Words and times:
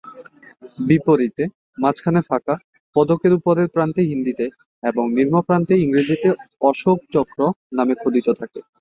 বিপরীতে: 0.87 1.43
মাঝখানে 1.77 2.19
ফাঁকা, 2.29 2.55
পদকের 2.95 3.31
উপরের 3.39 3.67
প্রান্তে 3.75 4.01
হিন্দিতে 4.09 4.45
এবং 4.83 5.03
নিম্ন 5.17 5.35
প্রান্তে 5.47 5.73
ইংরেজিতে 5.85 6.29
"অশোক 6.61 6.97
চক্র" 7.13 7.39
নাম 7.77 7.87
খোদিত 8.01 8.27
থাকে। 8.39 8.59